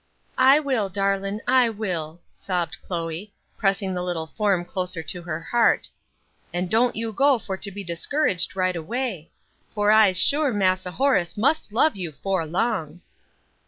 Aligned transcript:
"I 0.39 0.59
will, 0.59 0.89
darlin', 0.89 1.41
I 1.45 1.69
will," 1.69 2.21
sobbed 2.33 2.81
Chloe, 2.81 3.31
pressing 3.59 3.93
the 3.93 4.01
little 4.01 4.25
form 4.25 4.65
closer 4.65 5.03
to 5.03 5.21
her 5.21 5.39
heart; 5.39 5.91
"an' 6.51 6.69
don't 6.69 6.95
you 6.95 7.13
go 7.13 7.37
for 7.37 7.55
to 7.57 7.69
be 7.69 7.83
discouraged 7.83 8.55
right 8.55 8.75
away; 8.75 9.29
for 9.75 9.91
I'se 9.91 10.17
sure 10.17 10.51
Massa 10.53 10.89
Horace 10.89 11.37
must 11.37 11.71
love 11.71 11.95
you, 11.95 12.13
fore 12.13 12.47
long." 12.47 13.01